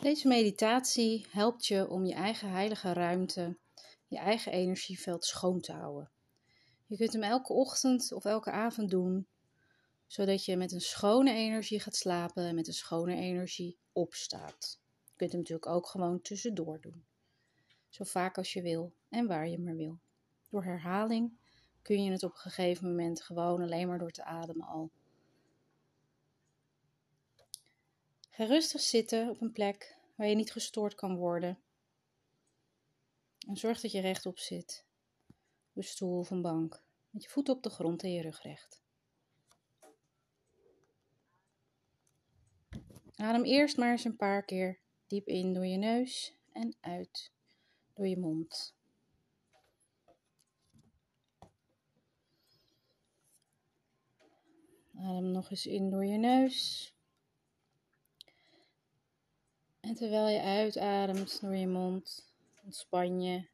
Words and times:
Deze 0.00 0.28
meditatie 0.28 1.26
helpt 1.30 1.66
je 1.66 1.88
om 1.88 2.04
je 2.04 2.14
eigen 2.14 2.50
heilige 2.50 2.92
ruimte, 2.92 3.58
je 4.06 4.18
eigen 4.18 4.52
energieveld 4.52 5.24
schoon 5.24 5.60
te 5.60 5.72
houden. 5.72 6.10
Je 6.86 6.96
kunt 6.96 7.12
hem 7.12 7.22
elke 7.22 7.52
ochtend 7.52 8.12
of 8.12 8.24
elke 8.24 8.50
avond 8.50 8.90
doen, 8.90 9.26
zodat 10.06 10.44
je 10.44 10.56
met 10.56 10.72
een 10.72 10.80
schone 10.80 11.32
energie 11.32 11.80
gaat 11.80 11.96
slapen 11.96 12.44
en 12.44 12.54
met 12.54 12.66
een 12.66 12.72
schone 12.72 13.14
energie 13.14 13.78
opstaat. 13.92 14.80
Je 15.04 15.16
kunt 15.16 15.30
hem 15.30 15.40
natuurlijk 15.40 15.70
ook 15.72 15.86
gewoon 15.86 16.20
tussendoor 16.20 16.80
doen. 16.80 17.04
Zo 17.88 18.04
vaak 18.04 18.38
als 18.38 18.52
je 18.52 18.62
wil 18.62 18.92
en 19.08 19.26
waar 19.26 19.48
je 19.48 19.58
maar 19.58 19.76
wil. 19.76 19.98
Door 20.48 20.64
herhaling 20.64 21.38
kun 21.82 22.04
je 22.04 22.10
het 22.10 22.22
op 22.22 22.32
een 22.32 22.40
gegeven 22.40 22.88
moment 22.88 23.22
gewoon 23.22 23.62
alleen 23.62 23.88
maar 23.88 23.98
door 23.98 24.10
te 24.10 24.24
ademen 24.24 24.66
al. 24.66 24.90
Rustig 28.46 28.80
zitten 28.80 29.28
op 29.28 29.40
een 29.40 29.52
plek 29.52 29.96
waar 30.14 30.26
je 30.26 30.34
niet 30.34 30.52
gestoord 30.52 30.94
kan 30.94 31.16
worden. 31.16 31.58
En 33.48 33.56
zorg 33.56 33.80
dat 33.80 33.92
je 33.92 34.00
rechtop 34.00 34.38
zit. 34.38 34.84
Op 35.70 35.76
een 35.76 35.84
stoel 35.84 36.18
of 36.18 36.30
een 36.30 36.42
bank. 36.42 36.82
Met 37.10 37.22
je 37.22 37.28
voeten 37.28 37.54
op 37.54 37.62
de 37.62 37.70
grond 37.70 38.02
en 38.02 38.12
je 38.12 38.22
rug 38.22 38.42
recht. 38.42 38.82
Adem 43.14 43.44
eerst 43.44 43.76
maar 43.76 43.90
eens 43.90 44.04
een 44.04 44.16
paar 44.16 44.44
keer 44.44 44.78
diep 45.06 45.26
in 45.26 45.54
door 45.54 45.66
je 45.66 45.76
neus 45.76 46.34
en 46.52 46.74
uit 46.80 47.32
door 47.94 48.06
je 48.08 48.18
mond. 48.18 48.74
Adem 54.94 55.30
nog 55.30 55.50
eens 55.50 55.66
in 55.66 55.90
door 55.90 56.04
je 56.04 56.18
neus. 56.18 56.94
En 59.80 59.94
terwijl 59.94 60.28
je 60.28 60.40
uitademt 60.40 61.40
door 61.40 61.54
je 61.54 61.66
mond, 61.66 62.32
ontspan 62.64 63.22
je. 63.22 63.48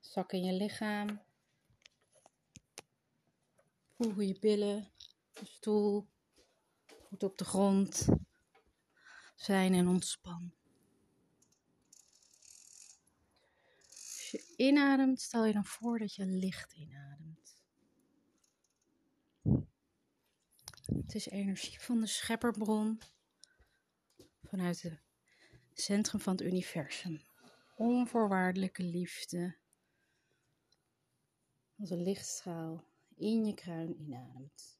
Zak 0.00 0.32
in 0.32 0.44
je 0.44 0.52
lichaam. 0.52 1.20
Voel 3.96 4.12
hoe 4.12 4.26
je 4.26 4.38
billen, 4.38 4.92
de 5.32 5.46
stoel, 5.46 6.06
voet 6.86 7.22
op 7.22 7.38
de 7.38 7.44
grond 7.44 8.06
zijn 9.36 9.74
en 9.74 9.88
ontspan. 9.88 10.52
Als 13.84 14.28
je 14.30 14.54
inademt, 14.56 15.20
stel 15.20 15.44
je 15.44 15.52
dan 15.52 15.64
voor 15.64 15.98
dat 15.98 16.14
je 16.14 16.24
licht 16.26 16.72
inademt. 16.72 17.64
Het 20.86 21.14
is 21.14 21.28
energie 21.28 21.80
van 21.80 22.00
de 22.00 22.06
schepperbron 22.06 23.00
vanuit 24.56 24.82
het 24.82 25.00
centrum 25.72 26.20
van 26.20 26.32
het 26.32 26.42
universum. 26.42 27.20
Onvoorwaardelijke 27.76 28.82
liefde. 28.82 29.56
Als 31.78 31.90
een 31.90 32.02
lichtstraal 32.02 32.84
in 33.16 33.44
je 33.44 33.54
kruin 33.54 34.00
inademt. 34.00 34.78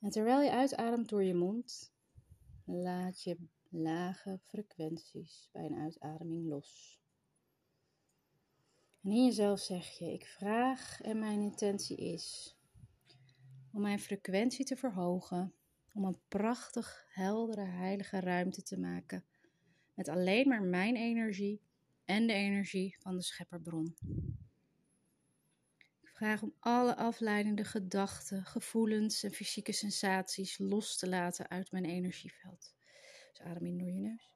En 0.00 0.10
terwijl 0.10 0.40
je 0.40 0.50
uitademt 0.50 1.08
door 1.08 1.22
je 1.24 1.34
mond, 1.34 1.92
laat 2.64 3.22
je 3.22 3.36
lage 3.68 4.40
frequenties 4.44 5.48
bij 5.52 5.64
een 5.64 5.78
uitademing 5.78 6.48
los. 6.48 7.00
En 9.02 9.10
in 9.10 9.24
jezelf 9.24 9.60
zeg 9.60 9.98
je: 9.98 10.12
Ik 10.12 10.26
vraag 10.26 11.00
en 11.00 11.18
mijn 11.18 11.40
intentie 11.40 11.96
is 11.96 12.56
om 13.72 13.80
mijn 13.80 14.00
frequentie 14.00 14.64
te 14.64 14.76
verhogen 14.76 15.54
om 15.92 16.04
een 16.04 16.20
prachtig, 16.28 17.06
heldere, 17.08 17.64
heilige 17.64 18.20
ruimte 18.20 18.62
te 18.62 18.78
maken. 18.78 19.24
Met 19.94 20.08
alleen 20.08 20.48
maar 20.48 20.62
mijn 20.62 20.96
energie 20.96 21.60
en 22.04 22.26
de 22.26 22.32
energie 22.32 22.96
van 22.98 23.16
de 23.16 23.22
schepperbron. 23.22 23.96
Ik 26.00 26.10
vraag 26.12 26.42
om 26.42 26.54
alle 26.58 26.96
afleidende 26.96 27.64
gedachten, 27.64 28.44
gevoelens 28.44 29.22
en 29.22 29.32
fysieke 29.32 29.72
sensaties 29.72 30.58
los 30.58 30.96
te 30.96 31.08
laten 31.08 31.48
uit 31.48 31.72
mijn 31.72 31.84
energieveld. 31.84 32.74
Dus 33.30 33.40
adem 33.40 33.66
in 33.66 33.78
door 33.78 33.90
je 33.90 34.00
neus. 34.00 34.30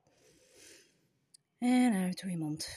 En 1.58 1.92
uit 1.92 2.20
door 2.20 2.30
je 2.30 2.38
mond. 2.38 2.68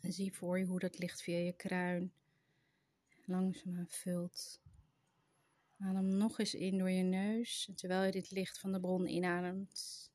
En 0.00 0.12
zie 0.12 0.34
voor 0.34 0.58
je 0.58 0.64
hoe 0.64 0.78
dat 0.78 0.98
licht 0.98 1.22
via 1.22 1.38
je 1.38 1.52
kruin 1.52 2.12
langzaamaan 3.24 3.88
vult 3.88 4.60
Adem 5.82 6.16
nog 6.16 6.38
eens 6.38 6.54
in 6.54 6.78
door 6.78 6.90
je 6.90 7.02
neus. 7.02 7.66
En 7.68 7.74
terwijl 7.74 8.04
je 8.04 8.10
dit 8.12 8.30
licht 8.30 8.58
van 8.58 8.72
de 8.72 8.80
bron 8.80 9.06
inademt, 9.06 10.10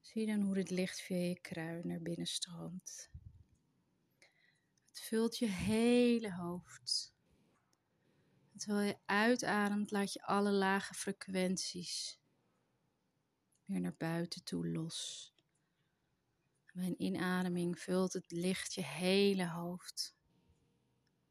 zie 0.00 0.26
dan 0.26 0.40
hoe 0.40 0.54
dit 0.54 0.70
licht 0.70 1.00
via 1.00 1.16
je 1.16 1.40
kruin 1.40 1.86
naar 1.86 2.02
binnen 2.02 2.26
stroomt. 2.26 3.10
Het 4.86 5.00
vult 5.00 5.38
je 5.38 5.46
hele 5.46 6.32
hoofd. 6.32 7.14
Terwijl 8.56 8.86
je 8.86 8.98
uitademt, 9.06 9.90
laat 9.90 10.12
je 10.12 10.22
alle 10.22 10.52
lage 10.52 10.94
frequenties 10.94 12.20
weer 13.64 13.80
naar 13.80 13.96
buiten 13.96 14.44
toe 14.44 14.68
los. 14.68 15.32
Bij 16.72 16.86
een 16.86 17.02
inademing 17.02 17.78
vult 17.80 18.12
het 18.12 18.30
licht 18.30 18.74
je 18.74 18.84
hele 18.84 19.48
hoofd. 19.48 20.16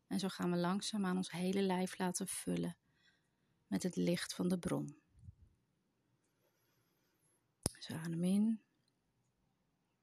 En 0.08 0.20
zo 0.20 0.28
gaan 0.28 0.52
we 0.52 0.58
langzaam 0.58 1.06
aan 1.06 1.18
ons 1.18 1.32
hele 1.32 1.62
lijf 1.62 1.98
laten 1.98 2.28
vullen 2.28 2.78
met 3.68 3.84
het 3.84 3.96
licht 3.96 4.34
van 4.34 4.48
de 4.48 4.60
bron. 4.60 5.02
Dus 7.62 7.92
adem 7.92 8.24
in 8.24 8.62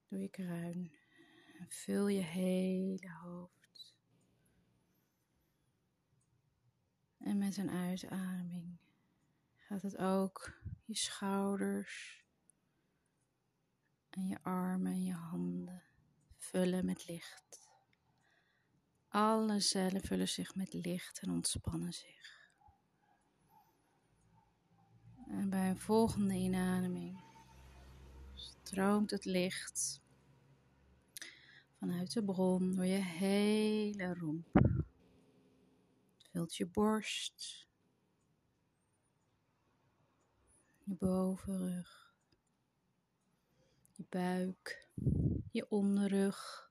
door 0.08 0.18
je 0.18 0.28
kruin 0.28 0.92
en 1.58 1.70
vul 1.70 2.08
je 2.08 2.22
hele 2.22 3.10
hoofd. 3.10 3.94
En 7.18 7.38
met 7.38 7.56
een 7.56 7.70
uitademing 7.70 8.78
gaat 9.56 9.82
het 9.82 9.96
ook 9.96 10.58
je 10.84 10.96
schouders 10.96 12.24
en 14.10 14.26
je 14.26 14.42
armen 14.42 14.92
en 14.92 15.04
je 15.04 15.12
handen 15.12 15.82
vullen 16.36 16.84
met 16.84 17.06
licht. 17.06 17.68
Alle 19.08 19.60
cellen 19.60 20.02
vullen 20.02 20.28
zich 20.28 20.54
met 20.54 20.72
licht 20.72 21.20
en 21.20 21.30
ontspannen 21.30 21.92
zich. 21.92 22.43
En 25.28 25.50
bij 25.50 25.68
een 25.68 25.78
volgende 25.78 26.34
inademing 26.34 27.20
stroomt 28.34 29.10
het 29.10 29.24
licht 29.24 30.02
vanuit 31.78 32.12
de 32.12 32.24
bron 32.24 32.74
door 32.74 32.84
je 32.84 33.02
hele 33.02 34.14
romp. 34.14 34.48
Vult 36.32 36.56
je 36.56 36.66
borst, 36.66 37.68
je 40.84 40.94
bovenrug, 40.94 42.14
je 43.92 44.04
buik, 44.08 44.88
je 45.50 45.70
onderrug. 45.70 46.70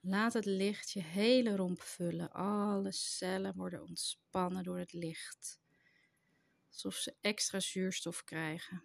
Laat 0.00 0.32
het 0.32 0.44
licht 0.44 0.90
je 0.90 1.02
hele 1.02 1.56
romp 1.56 1.80
vullen. 1.80 2.32
Alle 2.32 2.92
cellen 2.92 3.56
worden 3.56 3.82
ontspannen 3.82 4.64
door 4.64 4.78
het 4.78 4.92
licht 4.92 5.60
alsof 6.76 6.94
ze 6.94 7.16
extra 7.20 7.60
zuurstof 7.60 8.24
krijgen. 8.24 8.84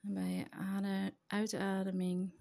En 0.00 0.14
bij 0.14 0.30
je 0.30 0.50
adem, 0.50 1.16
uitademing 1.26 2.32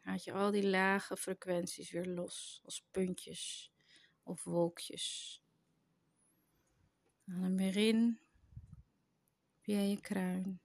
haat 0.00 0.24
je 0.24 0.32
al 0.32 0.50
die 0.50 0.68
lage 0.68 1.16
frequenties 1.16 1.90
weer 1.90 2.06
los, 2.06 2.60
als 2.64 2.86
puntjes 2.90 3.72
of 4.22 4.44
wolkjes. 4.44 5.42
Adem 7.26 7.56
weer 7.56 7.76
in 7.76 8.20
via 9.60 9.80
je 9.80 10.00
kruin. 10.00 10.60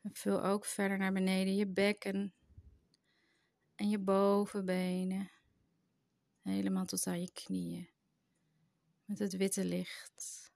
En 0.00 0.14
vul 0.14 0.44
ook 0.44 0.64
verder 0.64 0.98
naar 0.98 1.12
beneden 1.12 1.54
je 1.54 1.66
bekken 1.66 2.34
en 3.74 3.88
je 3.88 3.98
bovenbenen. 3.98 5.30
Helemaal 6.42 6.84
tot 6.84 7.06
aan 7.06 7.20
je 7.20 7.32
knieën 7.32 7.97
met 9.08 9.18
het 9.18 9.36
witte 9.36 9.64
licht. 9.64 10.52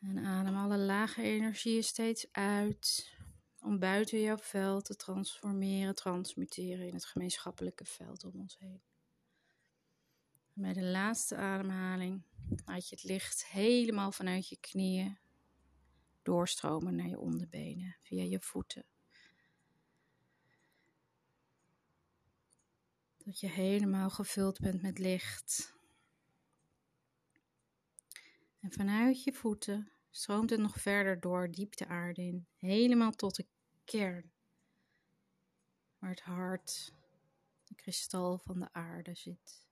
En 0.00 0.18
adem 0.18 0.56
alle 0.56 0.78
lage 0.78 1.22
energieën 1.22 1.84
steeds 1.84 2.32
uit 2.32 3.12
om 3.60 3.78
buiten 3.78 4.20
jouw 4.20 4.38
veld 4.38 4.84
te 4.84 4.96
transformeren, 4.96 5.94
transmuteren 5.94 6.86
in 6.86 6.94
het 6.94 7.04
gemeenschappelijke 7.04 7.84
veld 7.84 8.24
om 8.24 8.40
ons 8.40 8.58
heen. 8.58 8.82
En 10.54 10.62
bij 10.62 10.72
de 10.72 10.82
laatste 10.82 11.36
ademhaling 11.36 12.22
laat 12.64 12.88
je 12.88 12.94
het 12.94 13.04
licht 13.04 13.46
helemaal 13.46 14.12
vanuit 14.12 14.48
je 14.48 14.56
knieën 14.56 15.18
doorstromen 16.22 16.94
naar 16.94 17.08
je 17.08 17.18
onderbenen, 17.18 17.96
via 18.02 18.22
je 18.22 18.40
voeten. 18.40 18.84
Dat 23.16 23.40
je 23.40 23.48
helemaal 23.48 24.10
gevuld 24.10 24.60
bent 24.60 24.82
met 24.82 24.98
licht 24.98 25.80
En 28.62 28.72
vanuit 28.72 29.22
je 29.22 29.32
voeten 29.32 29.92
stroomt 30.10 30.50
het 30.50 30.60
nog 30.60 30.80
verder 30.80 31.20
door 31.20 31.50
diep 31.50 31.76
de 31.76 31.86
aarde 31.86 32.22
in, 32.22 32.46
helemaal 32.56 33.12
tot 33.12 33.36
de 33.36 33.46
kern, 33.84 34.32
waar 35.98 36.10
het 36.10 36.20
hart, 36.20 36.94
de 37.64 37.74
kristal 37.74 38.38
van 38.38 38.60
de 38.60 38.72
aarde 38.72 39.14
zit. 39.14 39.66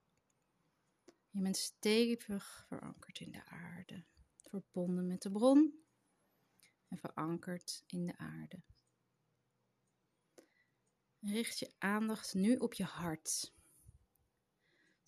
Je 1.30 1.40
bent 1.40 1.56
stevig 1.56 2.64
verankerd 2.68 3.20
in 3.20 3.30
de 3.30 3.44
aarde, 3.44 4.04
verbonden 4.36 5.06
met 5.06 5.22
de 5.22 5.30
bron 5.30 5.84
en 6.88 6.98
verankerd 6.98 7.84
in 7.86 8.06
de 8.06 8.16
aarde. 8.16 8.62
Richt 11.20 11.58
je 11.58 11.72
aandacht 11.78 12.34
nu 12.34 12.56
op 12.56 12.74
je 12.74 12.84
hart. 12.84 13.52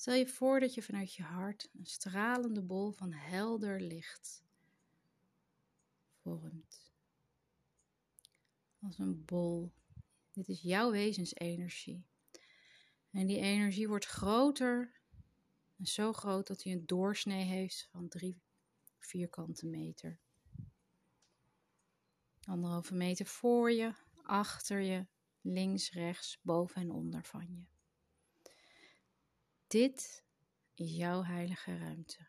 Stel 0.03 0.15
je 0.15 0.27
voor 0.27 0.61
dat 0.61 0.75
je 0.75 0.83
vanuit 0.83 1.15
je 1.15 1.23
hart 1.23 1.69
een 1.79 1.87
stralende 1.87 2.63
bol 2.63 2.91
van 2.91 3.13
helder 3.13 3.81
licht 3.81 4.45
vormt. 6.23 6.93
Als 8.81 8.99
een 8.99 9.25
bol. 9.25 9.73
Dit 10.33 10.49
is 10.49 10.61
jouw 10.61 10.91
wezensenergie. 10.91 12.07
En 13.11 13.27
die 13.27 13.39
energie 13.39 13.89
wordt 13.89 14.05
groter 14.05 15.01
en 15.79 15.87
zo 15.87 16.13
groot 16.13 16.47
dat 16.47 16.63
hij 16.63 16.73
een 16.73 16.87
doorsnee 16.87 17.45
heeft 17.45 17.89
van 17.91 18.09
drie 18.09 18.43
vierkante 18.99 19.67
meter. 19.67 20.19
Anderhalve 22.45 22.95
meter 22.95 23.27
voor 23.27 23.73
je, 23.73 23.95
achter 24.23 24.81
je, 24.81 25.07
links, 25.41 25.93
rechts, 25.93 26.39
boven 26.43 26.83
en 26.83 26.91
onder 26.91 27.25
van 27.25 27.55
je. 27.55 27.72
Dit 29.73 30.25
is 30.75 30.97
jouw 30.97 31.23
heilige 31.23 31.77
ruimte. 31.77 32.27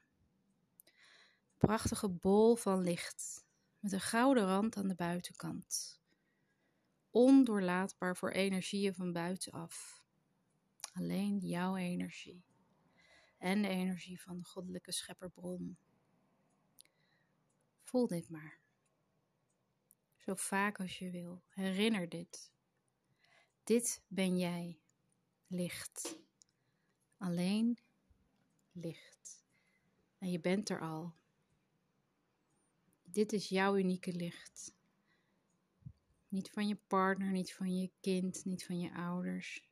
Prachtige 1.57 2.10
bol 2.10 2.56
van 2.56 2.81
licht 2.81 3.45
met 3.80 3.92
een 3.92 4.01
gouden 4.01 4.45
rand 4.45 4.78
aan 4.78 4.88
de 4.88 4.95
buitenkant. 4.95 6.01
Ondoorlaatbaar 7.10 8.18
voor 8.18 8.31
energieën 8.31 8.94
van 8.94 9.12
buitenaf. 9.12 10.04
Alleen 10.94 11.38
jouw 11.38 11.75
energie 11.75 12.44
en 13.38 13.62
de 13.62 13.68
energie 13.68 14.22
van 14.22 14.38
de 14.38 14.44
goddelijke 14.44 14.92
schepperbron. 14.92 15.78
Voel 17.81 18.07
dit 18.07 18.30
maar. 18.30 18.60
Zo 20.18 20.36
vaak 20.36 20.80
als 20.80 21.00
je 21.00 21.10
wil. 21.10 21.44
Herinner 21.48 22.10
dit. 22.10 22.51
Dit 23.63 24.04
ben 24.07 24.38
jij. 24.38 24.80
Licht. 25.48 26.22
Alleen 27.24 27.78
licht. 28.72 29.44
En 30.18 30.31
je 30.31 30.40
bent 30.40 30.70
er 30.70 30.81
al. 30.81 31.14
Dit 33.04 33.34
is 33.34 33.50
jouw 33.50 33.78
unieke 33.78 34.14
licht. 34.14 34.75
Niet 36.28 36.50
van 36.50 36.68
je 36.68 36.78
partner, 36.88 37.31
niet 37.31 37.54
van 37.54 37.75
je 37.75 37.92
kind, 38.00 38.46
niet 38.46 38.66
van 38.66 38.80
je 38.80 38.94
ouders. 38.94 39.70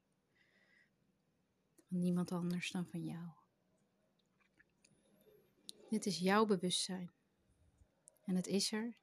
Van 1.87 1.99
niemand 1.99 2.31
anders 2.31 2.71
dan 2.71 2.85
van 2.85 3.03
jou. 3.03 3.29
Dit 5.89 6.05
is 6.05 6.17
jouw 6.17 6.45
bewustzijn. 6.45 7.11
En 8.21 8.35
het 8.35 8.47
is 8.47 8.71
er. 8.71 8.97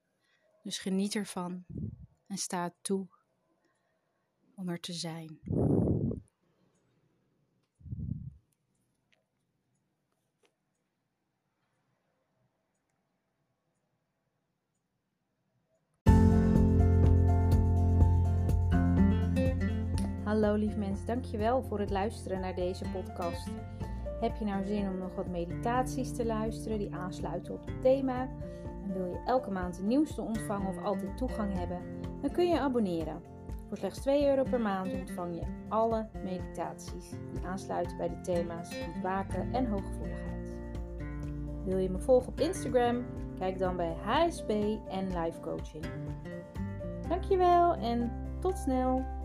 Dus 0.62 0.78
geniet 0.78 1.14
ervan 1.14 1.64
en 2.26 2.38
sta 2.38 2.74
toe 2.80 3.08
om 4.54 4.68
er 4.68 4.80
te 4.80 4.92
zijn. 4.92 5.38
Hallo 20.28 20.54
lief 20.54 20.76
mens, 20.76 21.04
dankjewel 21.04 21.62
voor 21.62 21.78
het 21.78 21.90
luisteren 21.90 22.40
naar 22.40 22.54
deze 22.54 22.84
podcast. 22.92 23.48
Heb 24.20 24.36
je 24.36 24.44
nou 24.44 24.64
zin 24.64 24.88
om 24.88 24.98
nog 24.98 25.14
wat 25.14 25.28
meditaties 25.28 26.12
te 26.12 26.26
luisteren 26.26 26.78
die 26.78 26.94
aansluiten 26.94 27.54
op 27.54 27.66
het 27.66 27.82
thema? 27.82 28.28
En 28.82 28.92
wil 28.92 29.06
je 29.06 29.22
elke 29.24 29.50
maand 29.50 29.76
de 29.76 29.82
nieuwste 29.82 30.22
ontvangen 30.22 30.68
of 30.68 30.84
altijd 30.84 31.16
toegang 31.16 31.58
hebben? 31.58 31.82
Dan 32.20 32.30
kun 32.30 32.48
je 32.48 32.60
abonneren. 32.60 33.22
Voor 33.68 33.76
slechts 33.76 34.00
2 34.00 34.26
euro 34.28 34.42
per 34.42 34.60
maand 34.60 34.92
ontvang 34.92 35.34
je 35.34 35.46
alle 35.68 36.06
meditaties 36.24 37.10
die 37.32 37.46
aansluiten 37.46 37.96
bij 37.96 38.08
de 38.08 38.20
thema's 38.20 38.74
ontwaken 38.94 39.52
en 39.52 39.66
hooggevoeligheid. 39.66 40.56
Wil 41.64 41.78
je 41.78 41.90
me 41.90 41.98
volgen 41.98 42.28
op 42.28 42.40
Instagram? 42.40 43.04
Kijk 43.38 43.58
dan 43.58 43.76
bij 43.76 43.96
HSP 44.04 44.50
en 44.88 45.06
Life 45.06 45.40
Coaching. 45.40 45.84
Dankjewel 47.08 47.74
en 47.74 48.10
tot 48.40 48.58
snel! 48.58 49.17